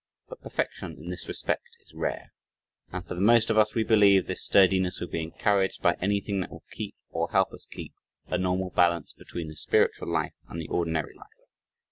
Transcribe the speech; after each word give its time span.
But 0.27 0.41
perfection 0.41 0.97
in 0.97 1.11
this 1.11 1.27
respect 1.27 1.77
is 1.85 1.93
rare. 1.93 2.33
And 2.91 3.05
for 3.05 3.13
the 3.13 3.21
most 3.21 3.51
of 3.51 3.57
us, 3.59 3.75
we 3.75 3.83
believe, 3.83 4.25
this 4.25 4.41
sturdiness 4.41 4.99
would 4.99 5.11
be 5.11 5.21
encouraged 5.21 5.83
by 5.83 5.93
anything 6.01 6.39
that 6.39 6.49
will 6.49 6.63
keep 6.71 6.95
or 7.11 7.29
help 7.29 7.53
us 7.53 7.67
keep 7.69 7.93
a 8.25 8.39
normal 8.39 8.71
balance 8.71 9.13
between 9.13 9.47
the 9.47 9.55
spiritual 9.55 10.07
life 10.11 10.33
and 10.49 10.59
the 10.59 10.67
ordinary 10.69 11.13
life. 11.13 11.27